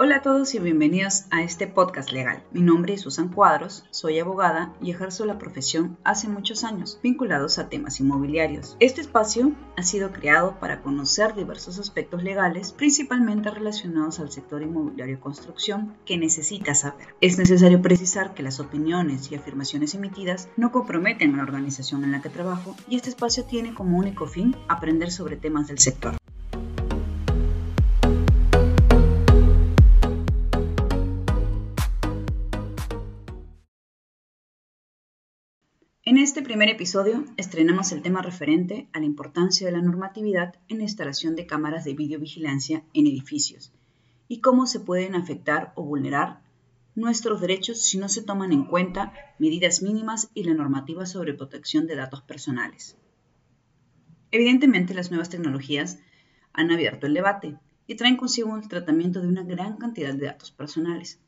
Hola 0.00 0.18
a 0.18 0.22
todos 0.22 0.54
y 0.54 0.60
bienvenidos 0.60 1.24
a 1.32 1.42
este 1.42 1.66
podcast 1.66 2.12
legal. 2.12 2.44
Mi 2.52 2.60
nombre 2.60 2.94
es 2.94 3.00
Susan 3.00 3.30
Cuadros, 3.30 3.84
soy 3.90 4.20
abogada 4.20 4.72
y 4.80 4.92
ejerzo 4.92 5.26
la 5.26 5.38
profesión 5.38 5.98
hace 6.04 6.28
muchos 6.28 6.62
años, 6.62 7.00
vinculados 7.02 7.58
a 7.58 7.68
temas 7.68 7.98
inmobiliarios. 7.98 8.76
Este 8.78 9.00
espacio 9.00 9.50
ha 9.76 9.82
sido 9.82 10.12
creado 10.12 10.60
para 10.60 10.82
conocer 10.82 11.34
diversos 11.34 11.80
aspectos 11.80 12.22
legales, 12.22 12.70
principalmente 12.70 13.50
relacionados 13.50 14.20
al 14.20 14.30
sector 14.30 14.62
inmobiliario 14.62 15.16
y 15.16 15.18
construcción, 15.18 15.96
que 16.04 16.16
necesitas 16.16 16.82
saber. 16.82 17.08
Es 17.20 17.36
necesario 17.36 17.82
precisar 17.82 18.34
que 18.34 18.44
las 18.44 18.60
opiniones 18.60 19.32
y 19.32 19.34
afirmaciones 19.34 19.96
emitidas 19.96 20.48
no 20.56 20.70
comprometen 20.70 21.34
a 21.34 21.38
la 21.38 21.42
organización 21.42 22.04
en 22.04 22.12
la 22.12 22.22
que 22.22 22.28
trabajo 22.28 22.76
y 22.88 22.94
este 22.94 23.10
espacio 23.10 23.46
tiene 23.46 23.74
como 23.74 23.98
único 23.98 24.28
fin 24.28 24.54
aprender 24.68 25.10
sobre 25.10 25.36
temas 25.36 25.66
del 25.66 25.80
sector. 25.80 26.14
En 36.08 36.16
este 36.16 36.40
primer 36.40 36.70
episodio 36.70 37.22
estrenamos 37.36 37.92
el 37.92 38.00
tema 38.00 38.22
referente 38.22 38.88
a 38.94 38.98
la 38.98 39.04
importancia 39.04 39.66
de 39.66 39.74
la 39.74 39.82
normatividad 39.82 40.54
en 40.68 40.78
la 40.78 40.84
instalación 40.84 41.36
de 41.36 41.46
cámaras 41.46 41.84
de 41.84 41.92
videovigilancia 41.92 42.82
en 42.94 43.06
edificios 43.06 43.74
y 44.26 44.40
cómo 44.40 44.66
se 44.66 44.80
pueden 44.80 45.14
afectar 45.14 45.74
o 45.74 45.84
vulnerar 45.84 46.40
nuestros 46.94 47.42
derechos 47.42 47.82
si 47.82 47.98
no 47.98 48.08
se 48.08 48.22
toman 48.22 48.52
en 48.52 48.64
cuenta 48.64 49.12
medidas 49.38 49.82
mínimas 49.82 50.30
y 50.32 50.44
la 50.44 50.54
normativa 50.54 51.04
sobre 51.04 51.34
protección 51.34 51.86
de 51.86 51.96
datos 51.96 52.22
personales. 52.22 52.96
Evidentemente 54.30 54.94
las 54.94 55.10
nuevas 55.10 55.28
tecnologías 55.28 55.98
han 56.54 56.70
abierto 56.70 57.06
el 57.06 57.12
debate 57.12 57.58
y 57.86 57.96
traen 57.96 58.16
consigo 58.16 58.56
el 58.56 58.66
tratamiento 58.66 59.20
de 59.20 59.28
una 59.28 59.42
gran 59.42 59.76
cantidad 59.76 60.14
de 60.14 60.24
datos 60.24 60.52
personales. 60.52 61.20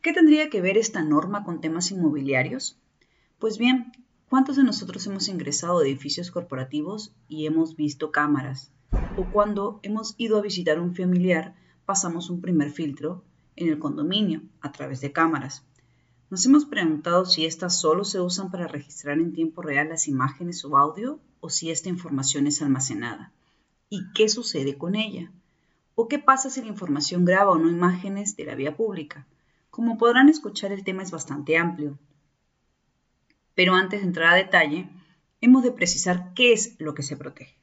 ¿Qué 0.00 0.12
tendría 0.12 0.48
que 0.48 0.60
ver 0.60 0.78
esta 0.78 1.02
norma 1.02 1.42
con 1.42 1.60
temas 1.60 1.90
inmobiliarios? 1.90 2.78
Pues 3.38 3.58
bien, 3.58 3.92
¿cuántos 4.30 4.56
de 4.56 4.64
nosotros 4.64 5.06
hemos 5.06 5.28
ingresado 5.28 5.80
a 5.80 5.82
edificios 5.82 6.30
corporativos 6.30 7.12
y 7.28 7.44
hemos 7.44 7.76
visto 7.76 8.10
cámaras? 8.10 8.72
O 9.18 9.26
cuando 9.30 9.78
hemos 9.82 10.14
ido 10.16 10.38
a 10.38 10.40
visitar 10.40 10.80
un 10.80 10.94
familiar, 10.94 11.54
pasamos 11.84 12.30
un 12.30 12.40
primer 12.40 12.70
filtro 12.70 13.24
en 13.54 13.68
el 13.68 13.78
condominio 13.78 14.40
a 14.62 14.72
través 14.72 15.02
de 15.02 15.12
cámaras. 15.12 15.66
Nos 16.30 16.46
hemos 16.46 16.64
preguntado 16.64 17.26
si 17.26 17.44
estas 17.44 17.78
solo 17.78 18.04
se 18.04 18.22
usan 18.22 18.50
para 18.50 18.68
registrar 18.68 19.18
en 19.18 19.34
tiempo 19.34 19.60
real 19.60 19.90
las 19.90 20.08
imágenes 20.08 20.64
o 20.64 20.78
audio 20.78 21.20
o 21.40 21.50
si 21.50 21.70
esta 21.70 21.90
información 21.90 22.46
es 22.46 22.62
almacenada. 22.62 23.34
¿Y 23.90 24.12
qué 24.14 24.30
sucede 24.30 24.78
con 24.78 24.94
ella? 24.94 25.30
¿O 25.94 26.08
qué 26.08 26.18
pasa 26.18 26.48
si 26.48 26.62
la 26.62 26.68
información 26.68 27.26
graba 27.26 27.50
o 27.50 27.58
no 27.58 27.68
imágenes 27.68 28.34
de 28.34 28.46
la 28.46 28.54
vía 28.54 28.78
pública? 28.78 29.26
Como 29.68 29.98
podrán 29.98 30.30
escuchar, 30.30 30.72
el 30.72 30.84
tema 30.84 31.02
es 31.02 31.10
bastante 31.10 31.58
amplio 31.58 31.98
pero 33.56 33.74
antes 33.74 34.00
de 34.00 34.06
entrar 34.06 34.32
a 34.32 34.36
detalle, 34.36 34.88
hemos 35.40 35.64
de 35.64 35.72
precisar 35.72 36.34
qué 36.34 36.52
es 36.52 36.76
lo 36.78 36.94
que 36.94 37.02
se 37.02 37.16
protege. 37.16 37.56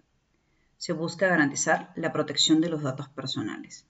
Se 0.77 0.91
busca 0.91 1.27
garantizar 1.27 1.93
la 1.95 2.11
protección 2.11 2.59
de 2.59 2.69
los 2.69 2.81
datos 2.81 3.07
personales. 3.07 3.85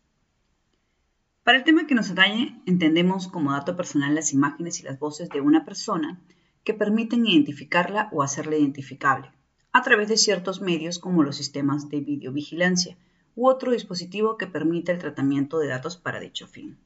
Para 1.43 1.57
el 1.57 1.63
tema 1.63 1.87
que 1.87 1.95
nos 1.95 2.11
atañe, 2.11 2.61
entendemos 2.65 3.27
como 3.27 3.53
dato 3.53 3.75
personal 3.75 4.13
las 4.13 4.33
imágenes 4.33 4.79
y 4.79 4.83
las 4.83 4.99
voces 4.99 5.29
de 5.29 5.41
una 5.41 5.65
persona 5.65 6.19
que 6.63 6.73
permiten 6.73 7.25
identificarla 7.25 8.09
o 8.11 8.21
hacerla 8.21 8.57
identificable 8.57 9.31
a 9.71 9.81
través 9.81 10.07
de 10.07 10.17
ciertos 10.17 10.61
medios 10.61 10.99
como 10.99 11.23
los 11.23 11.37
sistemas 11.37 11.89
de 11.89 12.01
videovigilancia 12.01 12.97
u 13.35 13.47
otro 13.47 13.71
dispositivo 13.71 14.37
que 14.37 14.45
permita 14.45 14.91
el 14.91 14.99
tratamiento 14.99 15.57
de 15.57 15.69
datos 15.69 15.97
para 15.97 16.19
dicho 16.19 16.47
fin. 16.47 16.77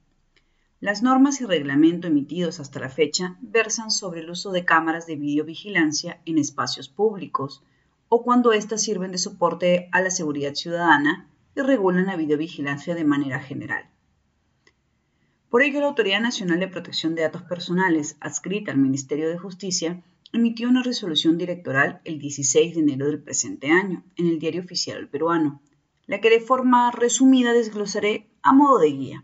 Las 0.79 1.01
normas 1.01 1.41
y 1.41 1.45
reglamento 1.45 2.07
emitidos 2.07 2.59
hasta 2.59 2.79
la 2.79 2.89
fecha 2.89 3.35
versan 3.41 3.89
sobre 3.89 4.19
el 4.19 4.29
uso 4.29 4.51
de 4.51 4.63
cámaras 4.63 5.07
de 5.07 5.15
videovigilancia 5.15 6.21
en 6.25 6.37
espacios 6.37 6.87
públicos 6.87 7.63
o 8.09 8.21
cuando 8.21 8.51
éstas 8.53 8.83
sirven 8.83 9.11
de 9.11 9.17
soporte 9.17 9.89
a 9.91 10.01
la 10.01 10.11
seguridad 10.11 10.53
ciudadana 10.53 11.31
y 11.55 11.61
regulan 11.61 12.05
la 12.05 12.15
videovigilancia 12.15 12.93
de 12.93 13.05
manera 13.05 13.39
general. 13.39 13.89
Por 15.49 15.63
ello, 15.63 15.79
la 15.79 15.87
Autoridad 15.87 16.21
Nacional 16.21 16.59
de 16.59 16.67
Protección 16.67 17.15
de 17.15 17.23
Datos 17.23 17.41
Personales, 17.41 18.15
adscrita 18.19 18.71
al 18.71 18.77
Ministerio 18.77 19.29
de 19.29 19.39
Justicia, 19.39 20.03
emitió 20.31 20.69
una 20.69 20.83
resolución 20.83 21.39
directoral 21.39 22.01
el 22.03 22.19
16 22.19 22.75
de 22.75 22.81
enero 22.81 23.07
del 23.07 23.23
presente 23.23 23.71
año 23.71 24.03
en 24.15 24.27
el 24.27 24.37
Diario 24.37 24.61
Oficial 24.61 25.09
Peruano, 25.09 25.59
la 26.05 26.21
que 26.21 26.29
de 26.29 26.39
forma 26.39 26.91
resumida 26.91 27.51
desglosaré 27.51 28.27
a 28.43 28.53
modo 28.53 28.77
de 28.77 28.91
guía 28.91 29.23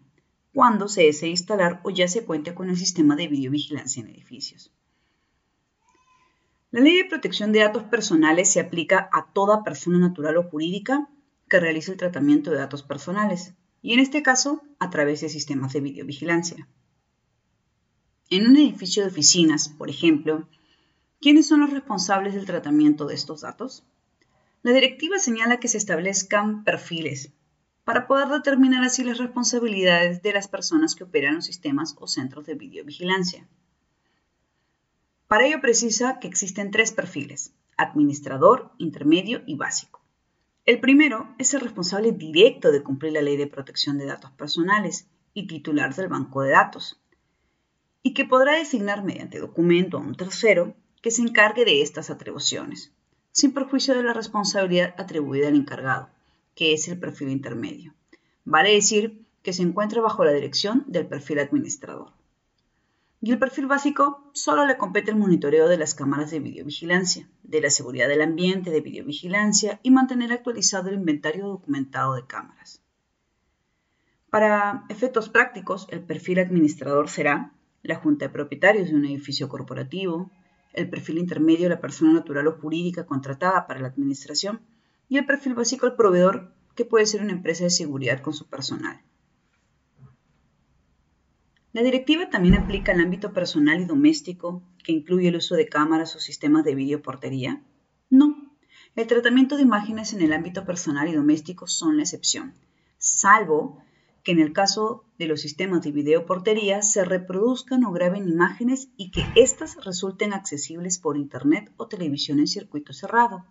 cuando 0.54 0.88
se 0.88 1.04
desee 1.04 1.30
instalar 1.30 1.82
o 1.84 1.90
ya 1.90 2.08
se 2.08 2.26
cuente 2.26 2.54
con 2.54 2.70
el 2.70 2.78
sistema 2.78 3.16
de 3.16 3.28
videovigilancia 3.28 4.02
en 4.02 4.10
edificios. 4.10 4.72
La 6.72 6.80
Ley 6.80 6.98
de 6.98 7.06
Protección 7.06 7.52
de 7.52 7.60
Datos 7.60 7.84
Personales 7.84 8.52
se 8.52 8.60
aplica 8.60 9.10
a 9.12 9.32
toda 9.34 9.64
persona 9.64 10.00
natural 10.00 10.38
o 10.38 10.44
jurídica 10.44 11.10
que 11.50 11.60
realice 11.60 11.92
el 11.92 11.98
tratamiento 11.98 12.52
de 12.52 12.58
datos 12.58 12.84
personales, 12.84 13.54
y 13.82 13.94
en 13.94 14.00
este 14.00 14.24
caso 14.24 14.62
a 14.80 14.90
través 14.90 15.22
de 15.22 15.30
sistemas 15.30 15.74
de 15.74 15.82
videovigilancia. 15.82 16.68
En 18.30 18.48
un 18.48 18.56
edificio 18.56 19.04
de 19.04 19.10
oficinas, 19.10 19.70
por 19.70 19.90
ejemplo, 19.90 20.48
¿quiénes 21.20 21.48
son 21.48 21.60
los 21.60 21.72
responsables 21.72 22.34
del 22.34 22.46
tratamiento 22.46 23.06
de 23.06 23.16
estos 23.16 23.42
datos? 23.42 23.84
La 24.64 24.72
directiva 24.72 25.20
señala 25.20 25.60
que 25.60 25.68
se 25.68 25.78
establezcan 25.78 26.64
perfiles 26.64 27.34
para 27.84 28.08
poder 28.08 28.30
determinar 28.30 28.84
así 28.84 29.04
las 29.04 29.18
responsabilidades 29.18 30.22
de 30.22 30.34
las 30.34 30.48
personas 30.48 30.96
que 30.96 31.04
operan 31.04 31.36
los 31.36 31.46
sistemas 31.46 31.96
o 32.00 32.08
centros 32.08 32.46
de 32.46 32.56
videovigilancia. 32.56 33.48
Para 35.28 35.46
ello 35.46 35.60
precisa 35.62 36.20
que 36.20 36.28
existen 36.28 36.72
tres 36.72 36.92
perfiles, 36.92 37.54
administrador, 37.78 38.72
intermedio 38.78 39.42
y 39.46 39.56
básico. 39.56 40.02
El 40.66 40.80
primero 40.80 41.36
es 41.38 41.54
el 41.54 41.62
responsable 41.62 42.14
directo 42.14 42.72
de 42.72 42.84
cumplir 42.84 43.14
la 43.14 43.22
ley 43.22 43.36
de 43.36 43.48
protección 43.48 43.98
de 43.98 44.06
datos 44.06 44.32
personales 44.32 45.08
y 45.34 45.48
titular 45.48 45.94
del 45.94 46.08
banco 46.08 46.42
de 46.42 46.52
datos, 46.52 47.02
y 48.02 48.14
que 48.14 48.26
podrá 48.26 48.54
designar 48.54 49.04
mediante 49.04 49.40
documento 49.40 49.98
a 49.98 50.02
un 50.02 50.16
tercero 50.16 50.76
que 51.02 51.12
se 51.12 51.22
encargue 51.22 51.66
de 51.66 51.82
estas 51.82 52.10
atribuciones, 52.10 52.94
sin 53.32 53.54
perjuicio 53.54 53.94
de 53.96 54.04
la 54.04 54.14
responsabilidad 54.14 54.94
atribuida 54.98 55.48
al 55.50 55.56
encargado 55.56 56.13
que 56.56 56.74
es 56.74 56.88
el 56.88 57.00
perfil 57.00 57.30
intermedio. 57.30 57.94
Vale 58.46 58.74
decir 58.74 59.26
que 59.42 59.54
se 59.54 59.62
encuentra 59.62 60.02
bajo 60.02 60.24
la 60.24 60.32
dirección 60.32 60.84
del 60.88 61.08
perfil 61.08 61.40
administrador. 61.40 62.14
Y 63.22 63.32
el 63.32 63.40
perfil 63.40 63.68
básico 63.68 64.30
solo 64.34 64.66
le 64.66 64.78
compete 64.78 65.12
el 65.12 65.18
monitoreo 65.18 65.70
de 65.70 65.78
las 65.78 65.96
cámaras 65.96 66.32
de 66.32 66.42
videovigilancia, 66.42 67.30
de 67.44 67.62
la 67.62 67.70
seguridad 67.70 68.10
del 68.10 68.22
ambiente 68.22 68.70
de 68.70 68.82
videovigilancia 68.82 69.80
y 69.82 69.92
mantener 69.92 70.34
actualizado 70.34 70.90
el 70.90 70.96
inventario 70.96 71.48
documentado 71.48 72.16
de 72.16 72.28
cámaras. 72.28 72.82
Para 74.30 74.84
efectos 74.90 75.30
prácticos, 75.30 75.88
el 75.90 76.02
perfil 76.02 76.40
administrador 76.40 77.08
será 77.08 77.54
la 77.82 77.96
junta 77.96 78.26
de 78.26 78.34
propietarios 78.34 78.90
de 78.90 78.96
un 78.96 79.06
edificio 79.06 79.48
corporativo, 79.48 80.30
el 80.74 80.90
perfil 80.90 81.20
intermedio 81.20 81.70
la 81.70 81.80
persona 81.80 82.12
natural 82.12 82.48
o 82.48 82.58
jurídica 82.60 83.06
contratada 83.06 83.68
para 83.68 83.80
la 83.80 83.88
administración 83.88 84.60
y 85.10 85.18
el 85.18 85.26
perfil 85.26 85.54
básico 85.54 85.86
el 85.86 85.96
proveedor, 85.96 86.54
que 86.76 86.86
puede 86.86 87.06
ser 87.06 87.22
una 87.22 87.34
empresa 87.34 87.64
de 87.66 87.70
seguridad 87.70 88.22
con 88.22 88.34
su 88.34 88.48
personal. 88.48 89.02
La 91.72 91.82
directiva 91.82 92.30
también 92.30 92.56
aplica 92.56 92.92
al 92.92 93.02
ámbito 93.02 93.34
personal 93.34 93.82
y 93.82 93.86
doméstico, 93.86 94.62
que 94.84 94.92
incluye 94.92 95.30
el 95.30 95.38
uso 95.38 95.56
de 95.56 95.68
cámaras 95.68 96.16
o 96.16 96.20
sistemas 96.20 96.64
de 96.64 96.76
videoportería. 96.76 97.64
No, 98.10 98.54
el 98.96 99.08
tratamiento 99.08 99.56
de 99.56 99.64
imágenes 99.64 100.14
en 100.14 100.22
el 100.22 100.34
ámbito 100.34 100.66
personal 100.66 101.08
y 101.08 101.14
doméstico 101.14 101.66
son 101.66 101.98
la 101.98 102.04
excepción, 102.04 102.54
salvo 103.00 103.82
que 104.24 104.32
en 104.32 104.40
el 104.40 104.54
caso 104.54 105.04
de 105.18 105.28
los 105.28 105.42
sistemas 105.42 105.82
de 105.82 105.92
videoportería 105.92 106.82
se 106.82 107.04
reproduzcan 107.04 107.84
o 107.84 107.92
graben 107.92 108.28
imágenes 108.28 108.90
y 108.96 109.10
que 109.10 109.26
éstas 109.36 109.84
resulten 109.84 110.32
accesibles 110.34 111.00
por 111.00 111.18
Internet 111.18 111.72
o 111.78 111.88
televisión 111.88 112.40
en 112.40 112.48
circuito 112.48 112.94
cerrado, 112.94 113.46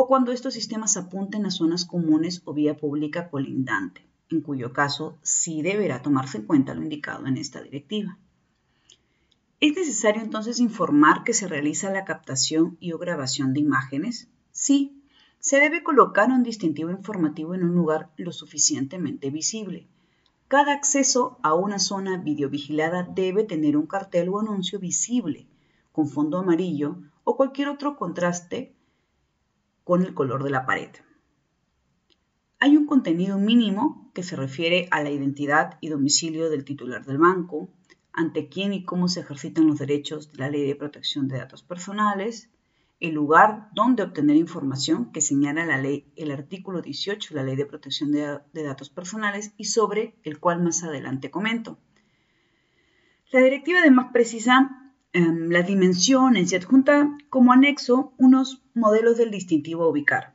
o 0.00 0.06
cuando 0.06 0.30
estos 0.30 0.54
sistemas 0.54 0.96
apunten 0.96 1.44
a 1.44 1.50
zonas 1.50 1.84
comunes 1.84 2.42
o 2.44 2.54
vía 2.54 2.76
pública 2.76 3.28
colindante, 3.30 4.06
en 4.30 4.42
cuyo 4.42 4.72
caso 4.72 5.18
sí 5.22 5.60
deberá 5.60 6.02
tomarse 6.02 6.38
en 6.38 6.46
cuenta 6.46 6.72
lo 6.72 6.84
indicado 6.84 7.26
en 7.26 7.36
esta 7.36 7.60
directiva. 7.60 8.16
¿Es 9.58 9.74
necesario 9.74 10.22
entonces 10.22 10.60
informar 10.60 11.24
que 11.24 11.34
se 11.34 11.48
realiza 11.48 11.90
la 11.90 12.04
captación 12.04 12.76
y 12.78 12.92
o 12.92 12.98
grabación 12.98 13.52
de 13.52 13.58
imágenes? 13.58 14.28
Sí, 14.52 15.02
se 15.40 15.58
debe 15.58 15.82
colocar 15.82 16.30
un 16.30 16.44
distintivo 16.44 16.90
informativo 16.90 17.56
en 17.56 17.64
un 17.64 17.74
lugar 17.74 18.10
lo 18.18 18.30
suficientemente 18.30 19.30
visible. 19.30 19.88
Cada 20.46 20.74
acceso 20.74 21.40
a 21.42 21.54
una 21.54 21.80
zona 21.80 22.18
videovigilada 22.18 23.02
debe 23.02 23.42
tener 23.42 23.76
un 23.76 23.88
cartel 23.88 24.28
o 24.28 24.38
anuncio 24.38 24.78
visible, 24.78 25.48
con 25.90 26.06
fondo 26.06 26.38
amarillo 26.38 26.98
o 27.24 27.36
cualquier 27.36 27.68
otro 27.68 27.96
contraste 27.96 28.77
con 29.88 30.02
el 30.02 30.12
color 30.12 30.44
de 30.44 30.50
la 30.50 30.66
pared. 30.66 30.90
hay 32.60 32.76
un 32.76 32.84
contenido 32.84 33.38
mínimo 33.38 34.10
que 34.12 34.22
se 34.22 34.36
refiere 34.36 34.86
a 34.90 35.02
la 35.02 35.08
identidad 35.08 35.78
y 35.80 35.88
domicilio 35.88 36.50
del 36.50 36.66
titular 36.66 37.06
del 37.06 37.16
banco, 37.16 37.70
ante 38.12 38.50
quién 38.50 38.74
y 38.74 38.84
cómo 38.84 39.08
se 39.08 39.20
ejercitan 39.20 39.66
los 39.66 39.78
derechos 39.78 40.30
de 40.30 40.40
la 40.40 40.50
Ley 40.50 40.66
de 40.66 40.76
Protección 40.76 41.26
de 41.26 41.38
Datos 41.38 41.62
Personales, 41.62 42.50
el 43.00 43.14
lugar 43.14 43.70
donde 43.72 44.02
obtener 44.02 44.36
información 44.36 45.10
que 45.10 45.22
señala 45.22 45.64
la 45.64 45.78
ley, 45.78 46.12
el 46.16 46.32
artículo 46.32 46.82
18 46.82 47.32
de 47.32 47.40
la 47.40 47.46
Ley 47.46 47.56
de 47.56 47.64
Protección 47.64 48.12
de, 48.12 48.40
Datos 48.62 48.90
Personales 48.90 49.54
y 49.56 49.64
sobre 49.64 50.16
el 50.22 50.38
cual 50.38 50.62
más 50.62 50.84
adelante 50.84 51.30
comento. 51.30 51.78
La 53.32 53.40
directiva 53.40 53.80
además 53.80 54.10
precisa 54.12 54.87
em, 55.12 55.50
las 55.50 55.66
dimensiones 55.66 56.52
y 56.52 56.56
adjunta 56.56 57.16
como 57.30 57.52
anexo 57.52 58.12
unos 58.18 58.62
modelos 58.74 59.16
del 59.16 59.30
distintivo 59.30 59.84
a 59.84 59.88
ubicar, 59.88 60.34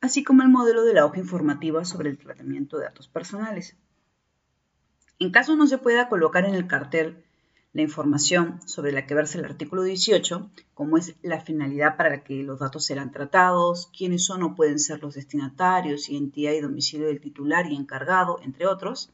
así 0.00 0.22
como 0.24 0.42
el 0.42 0.48
modelo 0.48 0.84
de 0.84 0.94
la 0.94 1.04
hoja 1.06 1.18
informativa 1.18 1.84
sobre 1.84 2.10
el 2.10 2.18
tratamiento 2.18 2.78
de 2.78 2.84
datos 2.84 3.08
personales. 3.08 3.76
En 5.18 5.30
caso 5.30 5.56
no 5.56 5.66
se 5.66 5.78
pueda 5.78 6.08
colocar 6.08 6.44
en 6.46 6.54
el 6.54 6.66
cartel 6.66 7.24
la 7.72 7.82
información 7.82 8.60
sobre 8.66 8.90
la 8.90 9.06
que 9.06 9.14
versa 9.14 9.38
el 9.38 9.44
artículo 9.44 9.82
18, 9.82 10.50
como 10.74 10.96
es 10.96 11.14
la 11.22 11.40
finalidad 11.40 11.96
para 11.96 12.10
la 12.10 12.24
que 12.24 12.42
los 12.42 12.58
datos 12.58 12.84
serán 12.84 13.12
tratados, 13.12 13.90
quiénes 13.96 14.24
son 14.24 14.42
o 14.42 14.54
pueden 14.56 14.78
ser 14.78 15.00
los 15.02 15.14
destinatarios, 15.14 16.08
identidad 16.08 16.52
y 16.52 16.60
domicilio 16.60 17.06
del 17.06 17.20
titular 17.20 17.70
y 17.70 17.76
encargado, 17.76 18.40
entre 18.42 18.66
otros, 18.66 19.12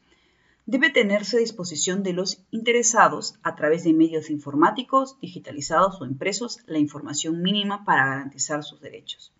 debe 0.67 0.89
tenerse 0.89 1.37
a 1.37 1.39
disposición 1.39 2.03
de 2.03 2.11
los 2.11 2.45
interesados 2.51 3.39
a 3.41 3.55
través 3.55 3.85
de 3.85 3.93
medios 3.93 4.29
informáticos, 4.29 5.17
digitalizados 5.21 6.01
o 6.01 6.05
impresos 6.05 6.59
la 6.67 6.77
información 6.77 7.41
mínima 7.41 7.85
para 7.85 8.05
garantizar 8.05 8.63
sus 8.65 8.81
derechos. 8.81 9.33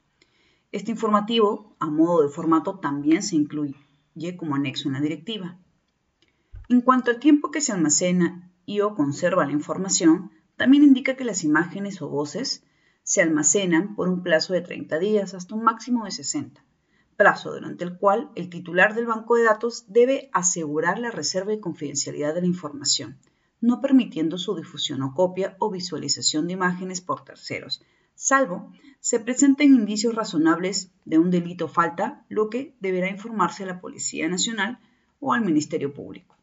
Este 0.71 0.89
informativo, 0.91 1.75
a 1.79 1.87
modo 1.87 2.23
de 2.23 2.29
formato, 2.29 2.79
también 2.79 3.21
se 3.23 3.35
incluye 3.35 3.75
como 4.37 4.55
anexo 4.55 4.87
en 4.87 4.93
la 4.93 5.01
directiva. 5.01 5.57
En 6.69 6.79
cuanto 6.79 7.11
al 7.11 7.19
tiempo 7.19 7.51
que 7.51 7.61
se 7.61 7.73
almacena 7.73 8.49
y 8.65 8.79
o 8.79 8.95
conserva 8.95 9.45
la 9.45 9.51
información, 9.51 10.31
también 10.55 10.83
indica 10.83 11.17
que 11.17 11.25
las 11.25 11.43
imágenes 11.43 12.01
o 12.01 12.07
voces 12.07 12.63
se 13.03 13.21
almacenan 13.21 13.95
por 13.95 14.07
un 14.07 14.23
plazo 14.23 14.53
de 14.53 14.61
30 14.61 14.97
días 14.99 15.33
hasta 15.33 15.55
un 15.55 15.63
máximo 15.63 16.05
de 16.05 16.11
60, 16.11 16.63
plazo 17.17 17.51
durante 17.51 17.83
el 17.83 17.97
cual 17.97 18.29
el 18.35 18.49
titular 18.49 18.95
del 18.95 19.07
banco 19.07 19.35
de 19.35 19.43
datos 19.43 19.85
debe 19.87 20.29
asegurar 20.31 20.99
la 20.99 21.11
reserva 21.11 21.51
y 21.51 21.59
confidencialidad 21.59 22.33
de 22.33 22.41
la 22.41 22.47
información, 22.47 23.17
no 23.59 23.81
permitiendo 23.81 24.37
su 24.37 24.55
difusión 24.55 25.01
o 25.01 25.13
copia 25.13 25.57
o 25.59 25.71
visualización 25.71 26.47
de 26.47 26.53
imágenes 26.53 27.01
por 27.01 27.25
terceros, 27.25 27.83
salvo 28.13 28.71
se 28.99 29.19
presenten 29.19 29.73
indicios 29.73 30.15
razonables 30.15 30.91
de 31.05 31.17
un 31.17 31.31
delito 31.31 31.65
o 31.65 31.69
falta, 31.69 32.25
lo 32.29 32.49
que 32.49 32.75
deberá 32.79 33.09
informarse 33.09 33.63
a 33.63 33.67
la 33.67 33.81
Policía 33.81 34.27
Nacional 34.29 34.79
o 35.19 35.33
al 35.33 35.41
Ministerio 35.41 35.93
Público. 35.93 36.35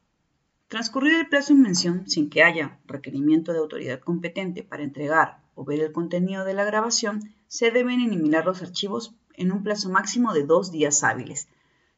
Transcurrido 0.69 1.21
el 1.21 1.29
plazo 1.29 1.53
en 1.53 1.63
mención 1.63 2.09
sin 2.09 2.31
que 2.31 2.43
haya 2.43 2.81
requerimiento 2.87 3.53
de 3.53 3.59
autoridad 3.59 4.01
competente 4.01 4.63
para 4.63 4.83
entregar 4.83 5.43
o 5.55 5.65
ver 5.65 5.81
el 5.81 5.93
contenido 5.93 6.45
de 6.45 6.55
la 6.55 6.65
grabación, 6.65 7.33
se 7.47 7.71
deben 7.71 8.01
eliminar 8.01 8.45
los 8.45 8.63
archivos 8.63 9.15
en 9.37 9.53
un 9.53 9.63
plazo 9.63 9.89
máximo 9.91 10.33
de 10.33 10.45
dos 10.45 10.73
días 10.73 11.03
hábiles, 11.05 11.49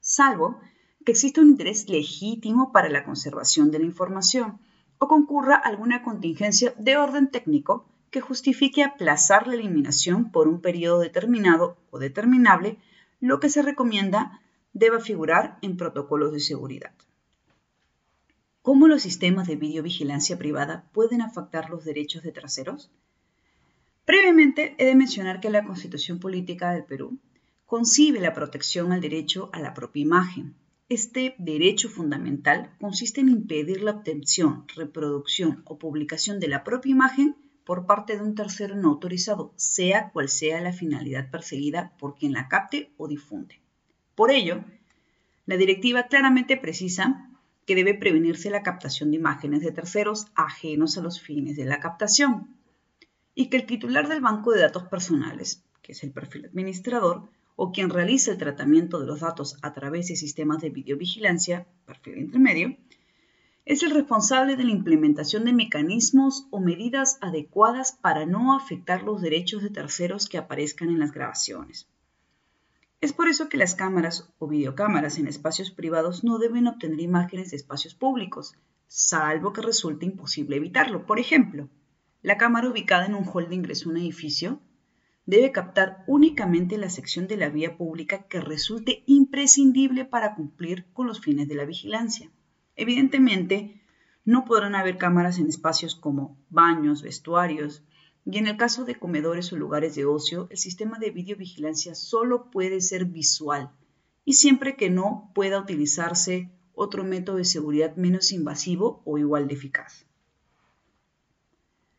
salvo 0.01 0.61
que 1.05 1.13
exista 1.13 1.41
un 1.41 1.51
interés 1.51 1.89
legítimo 1.89 2.73
para 2.73 2.89
la 2.89 3.05
conservación 3.05 3.71
de 3.71 3.79
la 3.79 3.85
información 3.85 4.59
o 4.99 5.09
concurra 5.09 5.57
alguna 5.57 6.03
contingencia 6.03 6.75
de 6.79 6.97
orden 6.97 7.31
técnico 7.31 7.87
que 8.11 8.21
justifique 8.21 8.83
aplazar 8.83 9.47
la 9.47 9.55
eliminación 9.55 10.31
por 10.31 10.49
un 10.49 10.61
periodo 10.61 11.01
determinado 11.01 11.77
o 11.91 11.99
determinable, 11.99 12.79
lo 13.21 13.41
que 13.41 13.51
se 13.51 13.63
recomienda 13.63 14.41
deba 14.73 15.01
figurar 15.01 15.59
en 15.63 15.77
protocolos 15.77 16.33
de 16.33 16.41
seguridad. 16.41 16.93
¿Cómo 18.63 18.89
los 18.89 19.03
sistemas 19.03 19.47
de 19.47 19.57
videovigilancia 19.57 20.39
privada 20.39 20.89
pueden 20.93 21.23
afectar 21.23 21.71
los 21.71 21.85
derechos 21.85 22.23
de 22.25 22.33
terceros? 22.33 22.91
Previamente, 24.07 24.77
he 24.79 24.85
de 24.85 24.95
mencionar 24.95 25.41
que 25.41 25.51
la 25.51 25.65
Constitución 25.65 26.21
Política 26.21 26.71
del 26.71 26.85
Perú 26.85 27.19
concibe 27.67 28.21
la 28.21 28.35
protección 28.35 28.93
al 28.93 29.01
derecho 29.01 29.51
a 29.53 29.59
la 29.59 29.75
propia 29.75 30.03
imagen. 30.03 30.55
Este 30.89 31.35
derecho 31.39 31.89
fundamental 31.89 32.71
consiste 32.81 33.21
en 33.21 33.31
impedir 33.31 33.83
la 33.83 33.91
obtención, 33.91 34.65
reproducción 34.77 35.63
o 35.65 35.77
publicación 35.77 36.39
de 36.39 36.47
la 36.47 36.63
propia 36.63 36.93
imagen 36.93 37.35
por 37.65 37.85
parte 37.87 38.17
de 38.17 38.23
un 38.23 38.37
tercero 38.37 38.77
no 38.77 38.91
autorizado, 38.91 39.53
sea 39.57 40.11
cual 40.13 40.29
sea 40.29 40.61
la 40.61 40.73
finalidad 40.73 41.29
perseguida 41.29 41.93
por 41.99 42.15
quien 42.15 42.31
la 42.31 42.47
capte 42.47 42.93
o 42.99 43.09
difunde. 43.09 43.59
Por 44.15 44.31
ello, 44.31 44.65
la 45.47 45.57
directiva 45.57 46.07
claramente 46.07 46.57
precisa 46.57 47.29
que 47.67 47.75
debe 47.75 47.95
prevenirse 47.95 48.51
la 48.51 48.63
captación 48.63 49.11
de 49.11 49.17
imágenes 49.17 49.63
de 49.63 49.73
terceros 49.73 50.29
ajenos 50.37 50.97
a 50.97 51.03
los 51.03 51.21
fines 51.21 51.57
de 51.57 51.65
la 51.65 51.81
captación 51.81 52.55
y 53.39 53.51
que 53.51 53.59
el 53.59 53.67
titular 53.67 54.09
del 54.09 54.23
banco 54.23 54.51
de 54.51 54.63
datos 54.63 54.85
personales, 54.85 55.63
que 55.83 55.93
es 55.93 56.03
el 56.03 56.11
perfil 56.11 56.47
administrador, 56.47 57.29
o 57.55 57.71
quien 57.71 57.91
realiza 57.91 58.33
el 58.33 58.39
tratamiento 58.39 58.99
de 58.99 59.07
los 59.07 59.21
datos 59.21 59.59
a 59.63 59.75
través 59.75 60.09
de 60.09 60.17
sistemas 60.17 60.63
de 60.63 60.71
videovigilancia, 60.71 61.67
perfil 61.85 62.17
intermedio, 62.17 62.77
es 63.67 63.83
el 63.83 63.91
responsable 63.91 64.57
de 64.57 64.65
la 64.65 64.71
implementación 64.71 65.45
de 65.45 65.53
mecanismos 65.53 66.47
o 66.51 66.61
medidas 66.61 67.19
adecuadas 67.21 67.93
para 67.93 68.25
no 68.25 68.57
afectar 68.57 69.03
los 69.03 69.21
derechos 69.21 69.63
de 69.63 69.71
terceros 69.71 70.29
que 70.29 70.39
aparezcan 70.39 70.89
en 70.89 70.99
las 70.99 71.13
grabaciones. 71.13 71.89
Es 73.03 73.13
por 73.13 73.29
eso 73.29 73.51
que 73.51 73.59
las 73.59 73.75
cámaras 73.75 74.33
o 74.39 74.49
videocámaras 74.49 75.19
en 75.19 75.27
espacios 75.27 75.71
privados 75.71 76.25
no 76.25 76.39
deben 76.39 76.69
obtener 76.69 77.01
imágenes 77.01 77.51
de 77.51 77.59
espacios 77.59 77.95
públicos, 77.95 78.55
salvo 78.87 79.53
que 79.53 79.61
resulte 79.61 80.07
imposible 80.07 80.57
evitarlo. 80.57 81.05
Por 81.05 81.19
ejemplo, 81.19 81.69
la 82.27 82.39
cámara 82.39 82.69
ubicada 82.69 83.07
en 83.07 83.15
un 83.15 83.25
hall 83.25 83.49
de 83.49 83.55
ingreso 83.55 83.89
a 83.89 83.93
un 83.93 83.99
edificio 83.99 84.59
debe 85.27 85.53
captar 85.53 86.03
únicamente 86.09 86.77
la 86.77 86.91
sección 86.91 87.29
de 87.29 87.37
la 87.37 87.51
vía 87.51 87.77
pública 87.77 88.27
que 88.27 88.41
resulte 88.41 89.05
imprescindible 89.07 90.05
para 90.05 90.35
cumplir 90.35 90.87
con 90.93 91.07
los 91.07 91.21
fines 91.21 91.47
de 91.47 91.55
la 91.55 91.65
vigilancia. 91.65 92.33
Evidentemente, 92.75 93.81
no 94.25 94.45
podrán 94.45 94.75
haber 94.75 94.99
cámaras 94.99 95.39
en 95.39 95.47
espacios 95.47 95.95
como 95.95 96.37
baños, 96.51 97.03
vestuarios, 97.03 97.85
y 98.25 98.39
en 98.39 98.49
el 98.49 98.57
caso 98.57 98.85
de 98.85 98.97
comedores 98.97 99.53
o 99.53 99.57
lugares 99.57 99.95
de 99.95 100.05
ocio, 100.05 100.49
el 100.51 100.57
sistema 100.57 100.99
de 100.99 101.13
videovigilancia 101.13 101.95
solo 101.95 102.51
puede 102.51 102.81
ser 102.81 103.05
visual 103.05 103.71
y 104.25 104.33
siempre 104.33 104.75
que 104.75 104.91
no 104.91 105.31
pueda 105.33 105.61
utilizarse 105.61 106.51
otro 106.75 107.05
método 107.05 107.37
de 107.37 107.45
seguridad 107.45 107.95
menos 107.95 108.33
invasivo 108.33 109.01
o 109.05 109.17
igual 109.17 109.47
de 109.47 109.55
eficaz. 109.55 110.07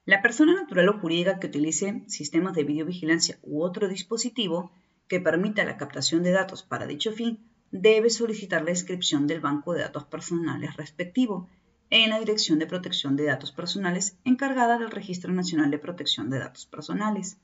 La 0.07 0.21
persona 0.21 0.53
natural 0.53 0.87
o 0.87 0.99
jurídica 1.01 1.37
que 1.37 1.47
utilice 1.47 2.01
sistemas 2.07 2.53
de 2.55 2.63
videovigilancia 2.63 3.39
u 3.43 3.61
otro 3.61 3.89
dispositivo 3.89 4.71
que 5.09 5.19
permita 5.19 5.65
la 5.65 5.75
captación 5.75 6.23
de 6.23 6.31
datos 6.31 6.63
para 6.63 6.87
dicho 6.87 7.11
fin 7.11 7.39
debe 7.71 8.09
solicitar 8.09 8.63
la 8.63 8.71
inscripción 8.71 9.27
del 9.27 9.41
banco 9.41 9.73
de 9.73 9.81
datos 9.81 10.05
personales 10.05 10.77
respectivo 10.77 11.49
en 11.89 12.11
la 12.11 12.19
Dirección 12.19 12.57
de 12.57 12.67
Protección 12.67 13.17
de 13.17 13.25
Datos 13.25 13.51
Personales 13.51 14.15
encargada 14.23 14.79
del 14.79 14.91
Registro 14.91 15.33
Nacional 15.33 15.71
de 15.71 15.79
Protección 15.79 16.29
de 16.29 16.39
Datos 16.39 16.65
Personales. 16.65 17.35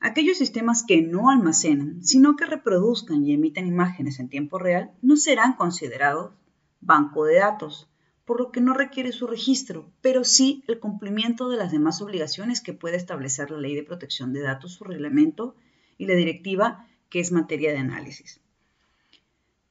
Aquellos 0.00 0.38
sistemas 0.38 0.82
que 0.82 1.02
no 1.02 1.28
almacenan, 1.28 2.02
sino 2.02 2.36
que 2.36 2.46
reproduzcan 2.46 3.22
y 3.26 3.34
emiten 3.34 3.66
imágenes 3.66 4.18
en 4.18 4.30
tiempo 4.30 4.58
real, 4.58 4.92
no 5.02 5.18
serán 5.18 5.56
considerados 5.56 6.32
banco 6.80 7.26
de 7.26 7.40
datos, 7.40 7.86
por 8.28 8.40
lo 8.40 8.52
que 8.52 8.60
no 8.60 8.74
requiere 8.74 9.10
su 9.10 9.26
registro, 9.26 9.90
pero 10.02 10.22
sí 10.22 10.62
el 10.68 10.78
cumplimiento 10.78 11.48
de 11.48 11.56
las 11.56 11.72
demás 11.72 12.02
obligaciones 12.02 12.60
que 12.60 12.74
puede 12.74 12.98
establecer 12.98 13.50
la 13.50 13.56
Ley 13.56 13.74
de 13.74 13.82
Protección 13.82 14.34
de 14.34 14.42
Datos, 14.42 14.74
su 14.74 14.84
reglamento 14.84 15.56
y 15.96 16.04
la 16.04 16.12
directiva 16.12 16.86
que 17.08 17.20
es 17.20 17.32
materia 17.32 17.72
de 17.72 17.78
análisis. 17.78 18.42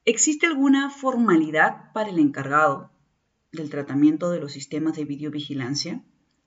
¿Existe 0.06 0.48
alguna 0.48 0.90
formalidad 0.90 1.92
para 1.94 2.10
el 2.10 2.18
encargado 2.18 2.90
del 3.52 3.70
tratamiento 3.70 4.32
de 4.32 4.40
los 4.40 4.54
sistemas 4.54 4.96
de 4.96 5.06
videovigilancia, 5.06 6.02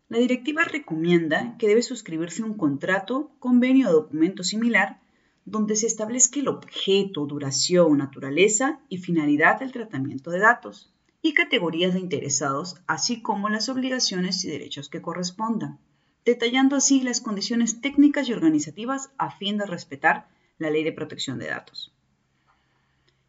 la 0.09 0.19
directiva 0.19 0.64
recomienda 0.64 1.55
que 1.59 1.69
debe 1.69 1.83
suscribirse 1.83 2.43
un 2.43 2.55
contrato, 2.55 3.31
convenio 3.38 3.88
o 3.88 3.93
documento 3.93 4.43
similar 4.43 4.99
donde 5.45 5.76
se 5.76 5.87
establezca 5.87 6.40
el 6.40 6.49
objeto, 6.49 7.25
duración, 7.26 7.99
naturaleza 7.99 8.81
y 8.88 8.99
finalidad 8.99 9.61
del 9.61 9.71
tratamiento 9.71 10.33
de 10.33 10.40
datos 10.40 10.93
y 11.22 11.34
categorías 11.34 11.94
de 11.94 12.00
interesados, 12.00 12.76
así 12.86 13.20
como 13.20 13.48
las 13.48 13.68
obligaciones 13.68 14.44
y 14.44 14.48
derechos 14.48 14.88
que 14.88 15.02
correspondan, 15.02 15.78
detallando 16.24 16.76
así 16.76 17.02
las 17.02 17.20
condiciones 17.20 17.80
técnicas 17.80 18.28
y 18.28 18.32
organizativas 18.32 19.10
a 19.18 19.30
fin 19.30 19.58
de 19.58 19.66
respetar 19.66 20.28
la 20.58 20.70
ley 20.70 20.84
de 20.84 20.92
protección 20.92 21.38
de 21.38 21.48
datos. 21.48 21.92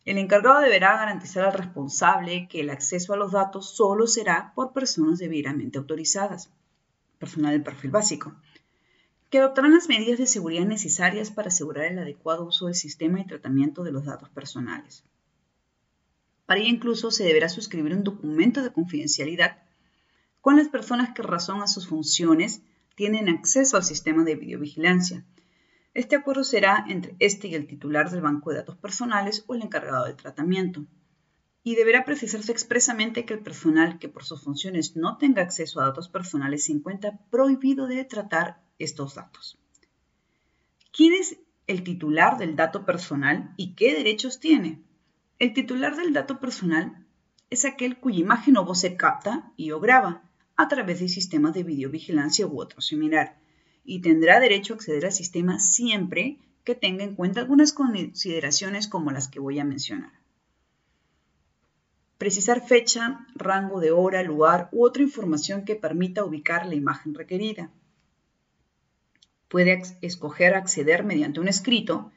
El 0.04 0.18
encargado 0.18 0.62
deberá 0.62 0.98
garantizar 0.98 1.46
al 1.46 1.54
responsable 1.54 2.48
que 2.48 2.62
el 2.62 2.72
acceso 2.72 3.14
a 3.14 3.18
los 3.18 3.34
datos 3.34 3.76
solo 3.76 4.08
será 4.08 4.52
por 4.56 4.74
personas 4.74 5.20
debidamente 5.20 5.78
autorizadas, 5.78 6.50
personal 7.20 7.52
del 7.52 7.64
perfil 7.64 7.92
básico, 7.92 8.34
que 9.30 9.40
adoptarán 9.40 9.74
las 9.74 9.88
medidas 9.88 10.18
de 10.18 10.26
seguridad 10.26 10.66
necesarias 10.66 11.30
para 11.30 11.50
asegurar 11.50 11.86
el 11.86 12.00
adecuado 12.00 12.46
uso 12.46 12.66
del 12.66 12.76
sistema 12.76 13.20
y 13.20 13.28
tratamiento 13.28 13.84
de 13.84 13.92
los 13.92 14.06
datos 14.06 14.30
personales. 14.30 15.04
Para 16.52 16.60
ello 16.60 16.70
incluso 16.70 17.12
se 17.12 17.24
deberá 17.24 17.48
suscribir 17.48 17.94
un 17.94 18.04
documento 18.04 18.62
de 18.62 18.74
confidencialidad 18.74 19.64
con 20.42 20.58
las 20.58 20.68
personas 20.68 21.14
que 21.14 21.22
razón 21.22 21.62
a 21.62 21.68
sus 21.68 21.88
funciones 21.88 22.62
tienen 22.96 23.30
acceso 23.30 23.78
al 23.78 23.86
sistema 23.86 24.26
de 24.26 24.36
videovigilancia. 24.36 25.24
Este 25.94 26.18
acuerdo 26.18 26.44
será 26.44 26.84
entre 26.90 27.16
este 27.20 27.48
y 27.48 27.56
el 27.56 27.68
titular 27.68 28.12
del 28.12 28.20
banco 28.20 28.50
de 28.50 28.58
datos 28.58 28.76
personales 28.76 29.46
o 29.48 29.56
el 29.56 29.62
encargado 29.62 30.04
del 30.08 30.18
tratamiento. 30.18 30.84
Y 31.64 31.76
deberá 31.76 32.04
precisarse 32.04 32.52
expresamente 32.52 33.24
que 33.24 33.36
el 33.36 33.40
personal 33.40 33.98
que 33.98 34.10
por 34.10 34.26
sus 34.26 34.44
funciones 34.44 34.98
no 34.98 35.18
tenga 35.18 35.44
acceso 35.44 35.80
a 35.80 35.86
datos 35.86 36.10
personales 36.10 36.66
se 36.66 36.74
encuentra 36.74 37.18
prohibido 37.30 37.88
de 37.88 38.04
tratar 38.04 38.62
estos 38.78 39.16
datos. 39.16 39.58
¿Quién 40.92 41.14
es 41.14 41.38
el 41.68 41.86
titular 41.86 42.38
del 42.38 42.58
dato 42.58 42.86
personal 42.86 43.54
y 43.56 43.74
qué 43.74 43.94
derechos 43.94 44.42
tiene? 44.42 44.84
El 45.42 45.54
titular 45.56 45.96
del 45.96 46.14
dato 46.14 46.40
personal 46.40 47.04
es 47.50 47.66
aquel 47.66 47.98
cuya 47.98 48.20
imagen 48.20 48.58
o 48.58 48.64
voz 48.64 48.82
se 48.82 48.96
capta 48.96 49.52
y 49.58 49.72
o 49.72 49.80
graba 49.80 50.22
a 50.56 50.68
través 50.68 51.00
de 51.00 51.10
sistemas 51.10 51.56
de 51.56 51.64
videovigilancia 51.64 52.46
u 52.46 52.62
otro 52.62 52.80
similar 52.80 53.40
y 53.84 54.02
tendrá 54.02 54.40
derecho 54.40 54.74
a 54.74 54.76
acceder 54.76 55.04
al 55.04 55.12
sistema 55.12 55.60
siempre 55.60 56.38
que 56.64 56.76
tenga 56.76 57.04
en 57.04 57.16
cuenta 57.16 57.40
algunas 57.40 57.74
consideraciones 57.74 58.88
como 58.88 59.10
las 59.10 59.30
que 59.30 59.40
voy 59.40 59.58
a 59.58 59.66
mencionar. 59.66 60.12
Precisar 62.20 62.64
fecha, 62.64 63.26
rango 63.34 63.80
de 63.80 63.90
hora, 63.90 64.22
lugar 64.22 64.70
u 64.72 64.86
otra 64.86 65.02
información 65.02 65.66
que 65.66 65.74
permita 65.74 66.24
ubicar 66.24 66.68
la 66.68 66.76
imagen 66.76 67.16
requerida. 67.16 67.72
Puede 69.48 69.82
escoger 70.02 70.54
acceder 70.54 71.04
mediante 71.04 71.40
un 71.40 71.48
escrito 71.48 72.12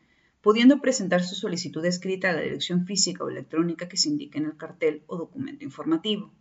pudiendo 0.44 0.82
presentar 0.82 1.22
su 1.22 1.34
solicitud 1.34 1.82
escrita 1.86 2.28
a 2.28 2.34
la 2.34 2.42
dirección 2.42 2.84
física 2.84 3.24
o 3.24 3.30
electrónica 3.30 3.88
que 3.88 3.96
se 3.96 4.10
indique 4.10 4.36
en 4.36 4.44
el 4.44 4.58
cartel 4.58 5.02
o 5.06 5.16
documento 5.16 5.64
informativo, 5.64 6.34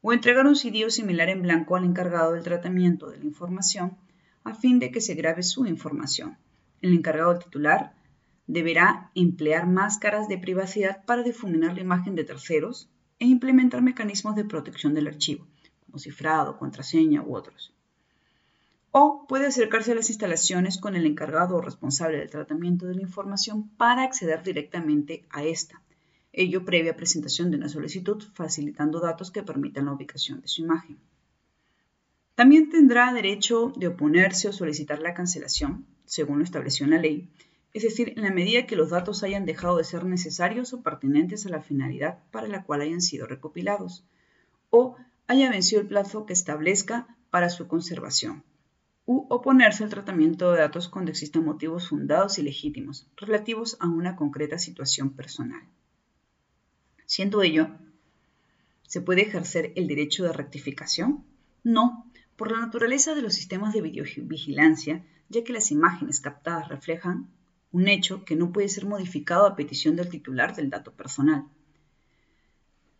o 0.00 0.14
entregar 0.14 0.46
un 0.46 0.56
CD 0.56 0.86
o 0.86 0.90
similar 0.90 1.28
en 1.28 1.42
blanco 1.42 1.76
al 1.76 1.84
encargado 1.84 2.32
del 2.32 2.42
tratamiento 2.42 3.10
de 3.10 3.18
la 3.18 3.26
información 3.26 3.98
a 4.44 4.54
fin 4.54 4.78
de 4.78 4.90
que 4.90 5.02
se 5.02 5.14
grabe 5.14 5.42
su 5.42 5.66
información. 5.66 6.38
El 6.80 6.94
encargado 6.94 7.38
titular 7.38 7.92
deberá 8.46 9.10
emplear 9.14 9.66
máscaras 9.66 10.26
de 10.26 10.38
privacidad 10.38 11.04
para 11.04 11.22
difuminar 11.22 11.74
la 11.74 11.82
imagen 11.82 12.14
de 12.14 12.24
terceros 12.24 12.88
e 13.18 13.26
implementar 13.26 13.82
mecanismos 13.82 14.36
de 14.36 14.46
protección 14.46 14.94
del 14.94 15.08
archivo, 15.08 15.46
como 15.84 15.98
cifrado, 15.98 16.56
contraseña 16.56 17.20
u 17.22 17.36
otros 17.36 17.74
o 18.94 19.24
puede 19.26 19.46
acercarse 19.46 19.92
a 19.92 19.94
las 19.94 20.10
instalaciones 20.10 20.76
con 20.76 20.96
el 20.96 21.06
encargado 21.06 21.56
o 21.56 21.62
responsable 21.62 22.18
del 22.18 22.28
tratamiento 22.28 22.86
de 22.86 22.94
la 22.94 23.00
información 23.00 23.70
para 23.78 24.02
acceder 24.02 24.42
directamente 24.42 25.24
a 25.30 25.44
esta, 25.44 25.82
ello 26.30 26.64
previa 26.66 26.94
presentación 26.94 27.50
de 27.50 27.56
una 27.56 27.70
solicitud 27.70 28.22
facilitando 28.34 29.00
datos 29.00 29.30
que 29.30 29.42
permitan 29.42 29.86
la 29.86 29.92
ubicación 29.92 30.42
de 30.42 30.48
su 30.48 30.62
imagen. 30.62 30.98
También 32.34 32.68
tendrá 32.68 33.12
derecho 33.14 33.72
de 33.76 33.88
oponerse 33.88 34.48
o 34.48 34.52
solicitar 34.52 35.00
la 35.00 35.14
cancelación, 35.14 35.86
según 36.04 36.38
lo 36.38 36.44
estableció 36.44 36.84
en 36.84 36.90
la 36.90 36.98
ley, 36.98 37.30
es 37.72 37.84
decir, 37.84 38.12
en 38.16 38.22
la 38.22 38.30
medida 38.30 38.66
que 38.66 38.76
los 38.76 38.90
datos 38.90 39.22
hayan 39.22 39.46
dejado 39.46 39.78
de 39.78 39.84
ser 39.84 40.04
necesarios 40.04 40.74
o 40.74 40.82
pertinentes 40.82 41.46
a 41.46 41.48
la 41.48 41.62
finalidad 41.62 42.18
para 42.30 42.46
la 42.46 42.64
cual 42.64 42.82
hayan 42.82 43.00
sido 43.00 43.26
recopilados, 43.26 44.04
o 44.68 44.96
haya 45.28 45.48
vencido 45.50 45.80
el 45.80 45.88
plazo 45.88 46.26
que 46.26 46.34
establezca 46.34 47.16
para 47.30 47.48
su 47.48 47.68
conservación 47.68 48.44
u 49.04 49.26
oponerse 49.28 49.84
al 49.84 49.90
tratamiento 49.90 50.52
de 50.52 50.60
datos 50.60 50.88
cuando 50.88 51.10
existan 51.10 51.44
motivos 51.44 51.88
fundados 51.88 52.38
y 52.38 52.42
legítimos 52.42 53.08
relativos 53.16 53.76
a 53.80 53.88
una 53.88 54.16
concreta 54.16 54.58
situación 54.58 55.10
personal. 55.10 55.62
Siendo 57.06 57.42
ello, 57.42 57.68
¿se 58.86 59.00
puede 59.00 59.22
ejercer 59.22 59.72
el 59.76 59.86
derecho 59.86 60.24
de 60.24 60.32
rectificación? 60.32 61.24
No, 61.64 62.10
por 62.36 62.52
la 62.52 62.60
naturaleza 62.60 63.14
de 63.14 63.22
los 63.22 63.34
sistemas 63.34 63.74
de 63.74 63.82
videovigilancia, 63.82 65.04
ya 65.28 65.44
que 65.44 65.52
las 65.52 65.70
imágenes 65.70 66.20
captadas 66.20 66.68
reflejan 66.68 67.28
un 67.72 67.88
hecho 67.88 68.24
que 68.24 68.36
no 68.36 68.52
puede 68.52 68.68
ser 68.68 68.86
modificado 68.86 69.46
a 69.46 69.56
petición 69.56 69.96
del 69.96 70.10
titular 70.10 70.54
del 70.54 70.70
dato 70.70 70.92
personal. 70.92 71.46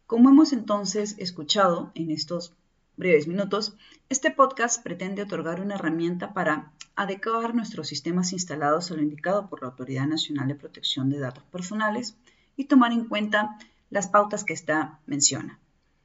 Como 0.06 0.30
hemos 0.30 0.52
entonces 0.52 1.14
escuchado 1.18 1.92
en 1.94 2.10
estos 2.10 2.54
breves 2.96 3.26
minutos, 3.26 3.76
este 4.08 4.30
podcast 4.30 4.82
pretende 4.82 5.22
otorgar 5.22 5.60
una 5.60 5.76
herramienta 5.76 6.34
para 6.34 6.72
adecuar 6.94 7.54
nuestros 7.54 7.88
sistemas 7.88 8.32
instalados 8.32 8.90
a 8.90 8.94
lo 8.94 9.02
indicado 9.02 9.48
por 9.48 9.62
la 9.62 9.68
Autoridad 9.68 10.06
Nacional 10.06 10.48
de 10.48 10.54
Protección 10.54 11.10
de 11.10 11.18
Datos 11.18 11.44
Personales 11.44 12.16
y 12.56 12.64
tomar 12.64 12.92
en 12.92 13.06
cuenta 13.06 13.58
las 13.90 14.08
pautas 14.08 14.44
que 14.44 14.52
esta 14.52 15.00
menciona. 15.06 15.58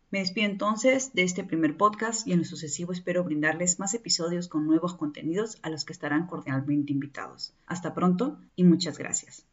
Me 0.10 0.20
despido 0.20 0.50
entonces 0.50 1.14
de 1.14 1.24
este 1.24 1.44
primer 1.44 1.76
podcast 1.76 2.26
y 2.26 2.32
en 2.32 2.40
lo 2.40 2.46
sucesivo 2.46 2.94
espero 2.94 3.26
brindarles 3.26 3.78
más 3.78 3.94
episodios 3.94 4.48
con 4.48 4.66
nuevos 4.66 4.96
contenidos 4.96 5.58
a 5.64 5.70
los 5.70 5.84
que 5.84 5.92
estarán 5.92 6.28
cordialmente 6.28 6.94
invitados. 6.94 7.54
Hasta 7.66 7.94
pronto 7.94 8.40
y 8.56 8.64
muchas 8.64 8.98
gracias. 8.98 9.46